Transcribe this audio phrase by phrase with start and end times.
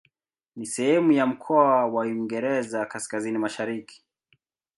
[0.55, 4.03] Ni sehemu ya mkoa wa Uingereza Kaskazini-Mashariki.